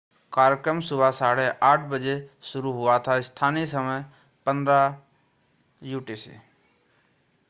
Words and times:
कार्यक्रम 0.33 0.79
सुबह 0.79 1.09
8:30 1.11 1.87
बजे 1.89 2.13
शुरू 2.43 2.71
हुआ 2.71 2.97
था। 2.99 3.19
स्थानीय 3.21 3.65
समय 3.67 4.03
15.00 4.47 4.95
utc। 5.95 6.37